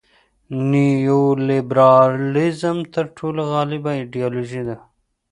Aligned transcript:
نیولیبرالیزم 0.71 2.77
تر 2.93 3.05
ټولو 3.17 3.41
غالبه 3.53 3.91
ایډیالوژي 4.01 4.61
ده. 4.67 4.75